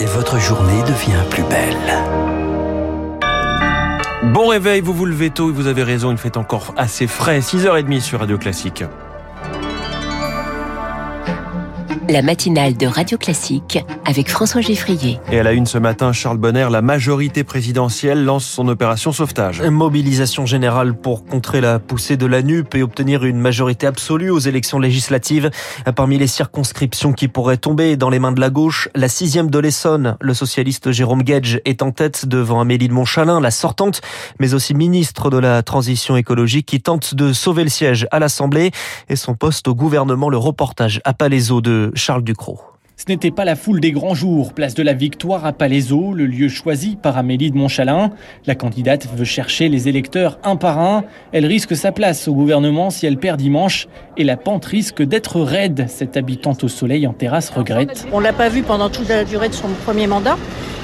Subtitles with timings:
[0.00, 1.76] et votre journée devient plus belle.
[4.32, 7.40] Bon réveil, vous vous levez tôt et vous avez raison, il fait encore assez frais.
[7.40, 8.84] 6h30 sur Radio Classique.
[12.08, 15.20] La matinale de Radio Classique avec François Geffrier.
[15.30, 19.62] Et à la une ce matin, Charles Bonner, la majorité présidentielle lance son opération sauvetage.
[19.62, 24.38] Mobilisation générale pour contrer la poussée de la NUP et obtenir une majorité absolue aux
[24.38, 25.50] élections législatives.
[25.94, 29.58] Parmi les circonscriptions qui pourraient tomber dans les mains de la gauche, la sixième de
[29.58, 34.00] l'Essonne, le socialiste Jérôme Gage est en tête devant Amélie de Montchalin, la sortante,
[34.38, 38.70] mais aussi ministre de la transition écologique qui tente de sauver le siège à l'Assemblée
[39.08, 40.28] et son poste au gouvernement.
[40.28, 42.58] Le reportage à Palaiso de Charles Ducrot.
[43.00, 46.26] Ce n'était pas la foule des grands jours, place de la Victoire à Palaiso, le
[46.26, 48.10] lieu choisi par Amélie de Montchalin.
[48.46, 51.04] La candidate veut chercher les électeurs un par un.
[51.32, 53.88] Elle risque sa place au gouvernement si elle perd dimanche.
[54.18, 55.86] Et la pente risque d'être raide.
[55.88, 58.06] Cette habitante au soleil en terrasse regrette.
[58.12, 60.36] On l'a pas vue pendant toute la durée de son premier mandat.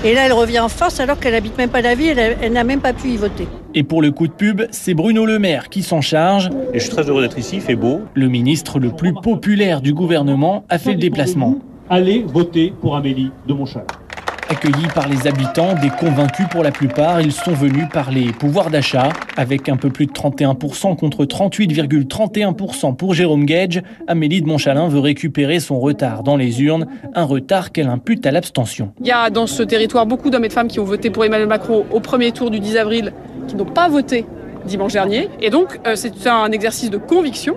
[0.03, 2.65] Et là, elle revient en force alors qu'elle habite même pas la ville, elle, n'a
[2.65, 3.47] même pas pu y voter.
[3.75, 6.49] Et pour le coup de pub, c'est Bruno Le Maire qui s'en charge.
[6.73, 8.01] Et je suis très heureux d'être ici, il fait beau.
[8.15, 11.59] Le ministre le plus populaire du gouvernement a fait le déplacement
[11.91, 13.87] allez voter pour Amélie de Montchalin.
[14.49, 18.71] Accueillis par les habitants, des convaincus pour la plupart, ils sont venus par les pouvoirs
[18.71, 19.09] d'achat.
[19.37, 25.01] Avec un peu plus de 31% contre 38,31% pour Jérôme Gage, Amélie de Montchalin veut
[25.01, 28.93] récupérer son retard dans les urnes, un retard qu'elle impute à l'abstention.
[29.01, 31.25] Il y a dans ce territoire beaucoup d'hommes et de femmes qui ont voté pour
[31.25, 33.13] Emmanuel Macron au premier tour du 10 avril,
[33.49, 34.27] qui n'ont pas voté
[34.65, 35.29] dimanche dernier.
[35.41, 37.57] Et donc, euh, c'est un exercice de conviction.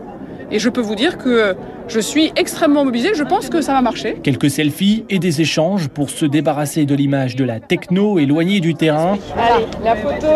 [0.52, 1.54] Et je peux vous dire que euh,
[1.90, 4.18] je suis extrêmement mobilisée, je pense que ça va marcher.
[4.22, 8.76] Quelques selfies et des échanges pour se débarrasser de l'image de la techno éloignée du
[8.76, 9.18] terrain.
[9.38, 10.28] Allez, la photo.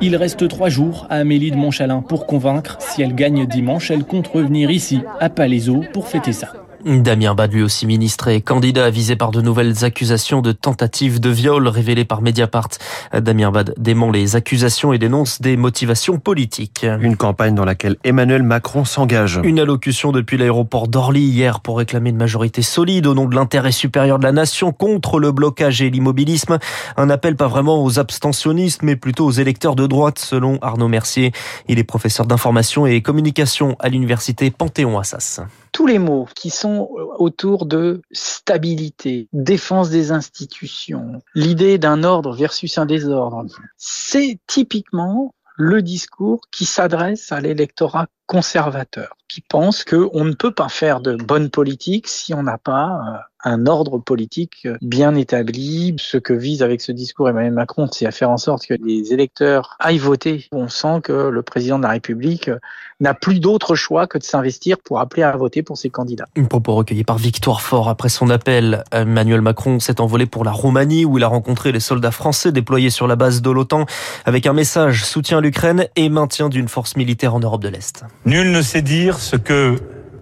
[0.00, 2.76] Il reste trois jours à Amélie de Montchalin pour convaincre.
[2.80, 6.65] Si elle gagne dimanche, elle compte revenir ici, à Palaiso, pour fêter ça.
[6.86, 11.30] Damien Bad, lui aussi ministre et candidat visé par de nouvelles accusations de tentative de
[11.30, 12.68] viol révélées par Mediapart.
[13.12, 16.86] Damien Bad dément les accusations et dénonce des motivations politiques.
[17.00, 19.40] Une campagne dans laquelle Emmanuel Macron s'engage.
[19.42, 23.72] Une allocution depuis l'aéroport d'Orly hier pour réclamer une majorité solide au nom de l'intérêt
[23.72, 26.58] supérieur de la nation contre le blocage et l'immobilisme.
[26.96, 31.32] Un appel pas vraiment aux abstentionnistes mais plutôt aux électeurs de droite selon Arnaud Mercier.
[31.66, 35.40] Il est professeur d'information et communication à l'université Panthéon-Assas
[35.76, 36.88] tous les mots qui sont
[37.18, 43.44] autour de stabilité, défense des institutions, l'idée d'un ordre versus un désordre,
[43.76, 50.68] c'est typiquement le discours qui s'adresse à l'électorat conservateur, qui pense qu'on ne peut pas
[50.68, 55.94] faire de bonne politique si on n'a pas euh, un ordre politique bien établi.
[55.98, 59.12] Ce que vise avec ce discours Emmanuel Macron, c'est à faire en sorte que les
[59.12, 60.48] électeurs aillent voter.
[60.50, 62.50] On sent que le président de la République
[62.98, 66.26] n'a plus d'autre choix que de s'investir pour appeler à voter pour ses candidats.
[66.34, 68.82] Une propos recueilli par Victoire Fort après son appel.
[68.90, 72.90] Emmanuel Macron s'est envolé pour la Roumanie où il a rencontré les soldats français déployés
[72.90, 73.86] sur la base de l'OTAN
[74.24, 78.04] avec un message soutien à l'Ukraine et maintien d'une force militaire en Europe de l'Est.
[78.24, 79.76] Nul ne sait dire ce que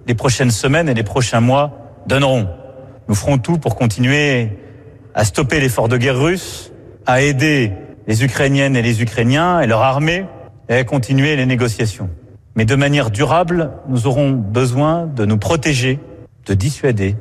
[0.07, 2.49] les prochaines semaines et les prochains mois donneront.
[3.09, 4.51] Nous ferons tout pour continuer
[5.15, 6.73] à stopper l'effort de guerre russe,
[7.07, 7.73] à aider
[8.07, 10.27] les Ukrainiennes et les Ukrainiens et leur armée
[10.69, 12.11] et à continuer les négociations.
[12.57, 15.99] Mais de manière durable, nous aurons besoin de nous protéger,
[16.47, 17.17] de dissuader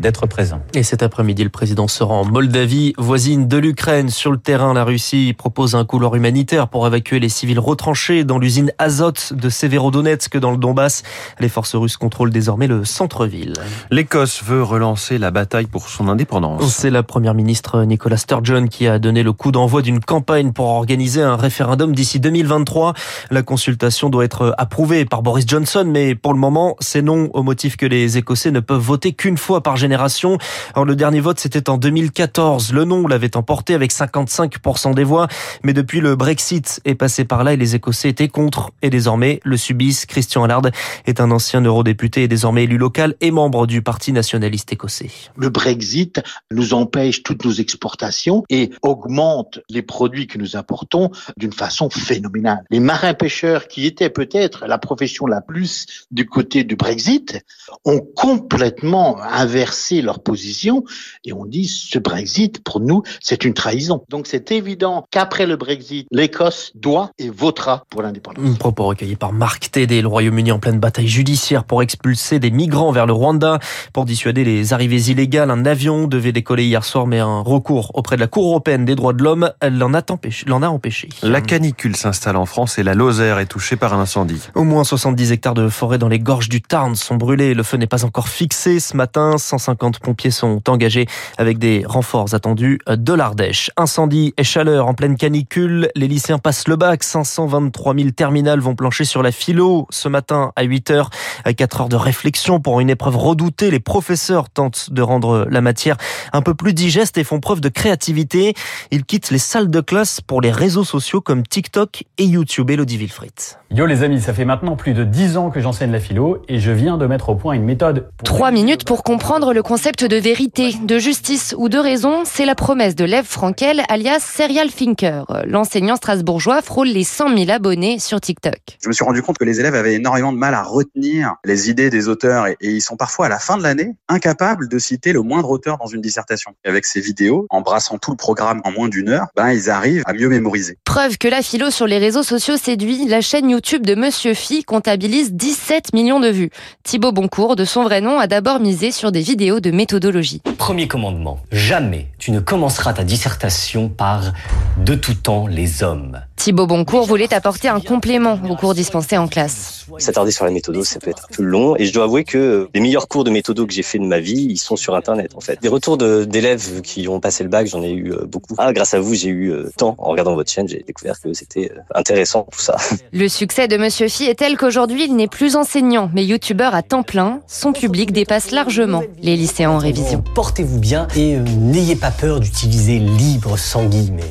[0.00, 0.60] d'être présent.
[0.74, 4.08] Et cet après-midi, le président sera en Moldavie, voisine de l'Ukraine.
[4.08, 8.38] Sur le terrain, la Russie propose un couloir humanitaire pour évacuer les civils retranchés dans
[8.38, 11.02] l'usine Azot de Severodonetsk dans le Donbass.
[11.38, 13.54] Les forces russes contrôlent désormais le centre-ville.
[13.90, 16.74] L'Écosse veut relancer la bataille pour son indépendance.
[16.74, 20.66] C'est la première ministre Nicola Sturgeon qui a donné le coup d'envoi d'une campagne pour
[20.66, 22.94] organiser un référendum d'ici 2023.
[23.30, 27.42] La consultation doit être approuvée par Boris Johnson, mais pour le moment, c'est non au
[27.42, 31.40] motif que les Écossais ne peuvent voter qu'une fois par génération alors le dernier vote,
[31.40, 32.72] c'était en 2014.
[32.72, 35.28] Le non l'avait emporté avec 55% des voix.
[35.62, 38.70] Mais depuis, le Brexit est passé par là et les Écossais étaient contre.
[38.82, 40.06] Et désormais, le subissent.
[40.06, 40.62] Christian Allard
[41.06, 45.10] est un ancien eurodéputé et désormais élu local et membre du Parti nationaliste écossais.
[45.36, 51.52] Le Brexit nous empêche toutes nos exportations et augmente les produits que nous importons d'une
[51.52, 52.64] façon phénoménale.
[52.70, 57.44] Les marins-pêcheurs, qui étaient peut-être la profession la plus du côté du Brexit,
[57.84, 60.84] ont complètement inversé leur position
[61.24, 64.04] et on dit ce Brexit, pour nous, c'est une trahison.
[64.08, 68.44] Donc c'est évident qu'après le Brexit, l'Écosse doit et votera pour l'indépendance.
[68.46, 72.50] Un propos recueilli par Marc Tédé, le Royaume-Uni en pleine bataille judiciaire pour expulser des
[72.50, 73.58] migrants vers le Rwanda,
[73.92, 75.50] pour dissuader les arrivées illégales.
[75.50, 78.94] Un avion devait décoller hier soir, mais un recours auprès de la Cour européenne des
[78.94, 80.46] droits de l'homme l'en a empêché.
[80.46, 81.08] L'en a empêché.
[81.22, 84.40] La canicule s'installe en France et la Lozère est touchée par un incendie.
[84.54, 87.54] Au moins 70 hectares de forêt dans les gorges du Tarn sont brûlés.
[87.54, 89.38] Le feu n'est pas encore fixé ce matin.
[89.38, 91.06] 150 150 pompiers sont engagés
[91.38, 93.70] avec des renforts attendus de l'Ardèche.
[93.76, 95.90] Incendie et chaleur en pleine canicule.
[95.94, 97.02] Les lycéens passent le bac.
[97.04, 101.10] 523 000 terminales vont plancher sur la philo ce matin à 8 heures.
[101.56, 103.70] 4 heures de réflexion pour une épreuve redoutée.
[103.70, 105.96] Les professeurs tentent de rendre la matière
[106.32, 108.54] un peu plus digeste et font preuve de créativité.
[108.90, 112.70] Ils quittent les salles de classe pour les réseaux sociaux comme TikTok et YouTube.
[112.70, 113.32] Elodie Wilfried.
[113.70, 116.58] Yo les amis, ça fait maintenant plus de 10 ans que j'enseigne la philo et
[116.58, 118.10] je viens de mettre au point une méthode.
[118.24, 122.54] Trois minutes pour comprendre le concept de vérité, de justice ou de raison, c'est la
[122.54, 125.24] promesse de Lev Frankel, alias Serial Thinker.
[125.44, 128.58] L'enseignant strasbourgeois frôle les 100 000 abonnés sur TikTok.
[128.82, 131.68] Je me suis rendu compte que les élèves avaient énormément de mal à retenir les
[131.68, 134.78] idées des auteurs et, et ils sont parfois à la fin de l'année incapables de
[134.78, 136.52] citer le moindre auteur dans une dissertation.
[136.64, 140.04] Et avec ces vidéos, embrassant tout le programme en moins d'une heure, ben ils arrivent
[140.06, 140.78] à mieux mémoriser.
[140.84, 144.62] Preuve que la philo sur les réseaux sociaux séduit, la chaîne YouTube de Monsieur Phi
[144.62, 146.50] comptabilise 17 millions de vues.
[146.84, 150.42] Thibaut Boncourt, de son vrai nom, a d'abord misé sur des vidéos de méthodologie.
[150.58, 154.32] Premier commandement, jamais tu ne commenceras ta dissertation par
[154.76, 156.20] de tout temps les hommes.
[156.36, 159.86] Thibaut Boncourt voulait apporter un complément aux cours dispensés en classe.
[159.98, 162.68] S'attarder sur la méthode, ça peut être un peu long et je dois avouer que
[162.74, 165.32] les meilleurs cours de méthode que j'ai fait de ma vie, ils sont sur internet
[165.34, 165.60] en fait.
[165.60, 168.54] Des retours d'élèves qui ont passé le bac, j'en ai eu beaucoup.
[168.58, 171.72] Ah, grâce à vous, j'ai eu temps en regardant votre chaîne, j'ai découvert que c'était
[171.94, 172.76] intéressant tout ça.
[173.12, 176.82] Le succès de Monsieur Phi est tel qu'aujourd'hui, il n'est plus enseignant, mais youtubeur à
[176.82, 177.40] temps plein.
[177.46, 180.22] Son public dépasse largement les lycéens en révision.
[180.34, 184.30] Portez-vous bien et euh, n'ayez pas peur d'utiliser libre sans guillemets.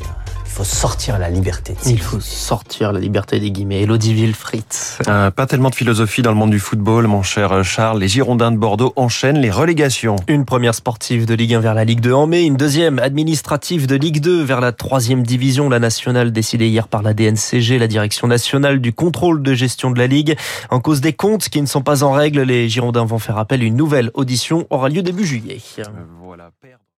[0.50, 1.76] Il faut sortir la liberté.
[1.86, 3.82] Il faut sortir la liberté des guillemets.
[3.82, 4.64] Elodie Wilfried.
[5.06, 8.00] Euh, pas tellement de philosophie dans le monde du football, mon cher Charles.
[8.00, 10.16] Les Girondins de Bordeaux enchaînent les relégations.
[10.26, 13.86] Une première sportive de Ligue 1 vers la Ligue 2 en mai, une deuxième administrative
[13.86, 15.68] de Ligue 2 vers la troisième division.
[15.68, 19.98] La nationale décidée hier par la DNCG, la direction nationale du contrôle de gestion de
[19.98, 20.36] la Ligue.
[20.70, 23.62] En cause des comptes qui ne sont pas en règle, les Girondins vont faire appel.
[23.62, 25.60] Une nouvelle audition aura lieu début juillet.
[26.22, 26.50] Voilà.